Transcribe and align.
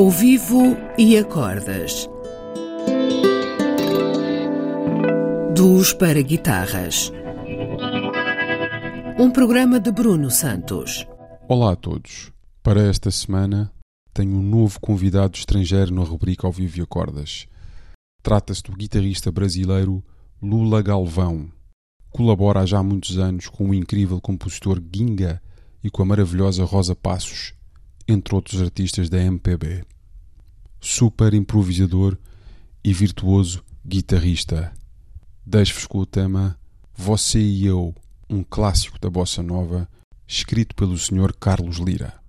Ao 0.00 0.08
vivo 0.08 0.78
e 0.96 1.18
a 1.18 1.22
cordas. 1.22 2.08
Duos 5.54 5.92
para 5.92 6.22
guitarras. 6.22 7.12
Um 9.18 9.30
programa 9.30 9.78
de 9.78 9.92
Bruno 9.92 10.30
Santos. 10.30 11.06
Olá 11.46 11.72
a 11.72 11.76
todos. 11.76 12.32
Para 12.62 12.80
esta 12.80 13.10
semana 13.10 13.70
tenho 14.14 14.38
um 14.38 14.42
novo 14.42 14.80
convidado 14.80 15.36
estrangeiro 15.36 15.94
na 15.94 16.02
rubrica 16.02 16.46
Ao 16.46 16.52
Vivo 16.52 16.78
e 16.78 16.80
a 16.80 16.86
Cordas. 16.86 17.46
Trata-se 18.22 18.62
do 18.62 18.72
guitarrista 18.72 19.30
brasileiro 19.30 20.02
Lula 20.40 20.80
Galvão. 20.80 21.52
Colabora 22.08 22.60
há 22.60 22.64
já 22.64 22.82
muitos 22.82 23.18
anos 23.18 23.48
com 23.48 23.68
o 23.68 23.74
incrível 23.74 24.18
compositor 24.18 24.80
Ginga 24.80 25.42
e 25.84 25.90
com 25.90 26.00
a 26.00 26.06
maravilhosa 26.06 26.64
Rosa 26.64 26.96
Passos, 26.96 27.52
entre 28.08 28.34
outros 28.34 28.62
artistas 28.62 29.10
da 29.10 29.18
MPB. 29.18 29.84
Super 30.80 31.34
improvisador 31.34 32.16
e 32.82 32.92
virtuoso 32.92 33.62
guitarrista. 33.86 34.72
Deixo-vos 35.44 35.86
com 35.86 35.98
o 35.98 36.06
tema 36.06 36.58
Você 36.94 37.40
e 37.40 37.66
Eu, 37.66 37.94
um 38.28 38.42
clássico 38.42 38.98
da 38.98 39.10
bossa 39.10 39.42
nova, 39.42 39.88
escrito 40.26 40.74
pelo 40.74 40.96
Sr. 40.96 41.34
Carlos 41.38 41.76
Lira. 41.76 42.19